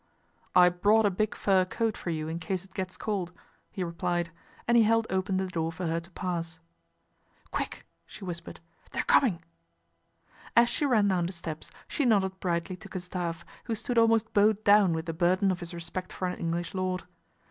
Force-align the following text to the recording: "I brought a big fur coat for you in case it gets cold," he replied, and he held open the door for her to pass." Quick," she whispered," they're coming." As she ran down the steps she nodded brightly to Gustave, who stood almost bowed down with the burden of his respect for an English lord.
"I 0.55 0.69
brought 0.69 1.05
a 1.05 1.11
big 1.11 1.35
fur 1.35 1.63
coat 1.63 1.95
for 1.95 2.09
you 2.09 2.27
in 2.27 2.39
case 2.39 2.65
it 2.65 2.73
gets 2.73 2.97
cold," 2.97 3.31
he 3.69 3.83
replied, 3.83 4.31
and 4.67 4.75
he 4.75 4.81
held 4.81 5.05
open 5.11 5.37
the 5.37 5.45
door 5.45 5.71
for 5.71 5.85
her 5.85 5.99
to 5.99 6.09
pass." 6.09 6.57
Quick," 7.51 7.85
she 8.07 8.25
whispered," 8.25 8.61
they're 8.93 9.03
coming." 9.03 9.43
As 10.55 10.69
she 10.69 10.87
ran 10.87 11.07
down 11.09 11.27
the 11.27 11.31
steps 11.31 11.69
she 11.87 12.03
nodded 12.03 12.39
brightly 12.39 12.75
to 12.77 12.89
Gustave, 12.89 13.43
who 13.65 13.75
stood 13.75 13.99
almost 13.99 14.33
bowed 14.33 14.63
down 14.63 14.93
with 14.93 15.05
the 15.05 15.13
burden 15.13 15.51
of 15.51 15.59
his 15.59 15.71
respect 15.71 16.11
for 16.11 16.27
an 16.27 16.39
English 16.39 16.73
lord. 16.73 17.03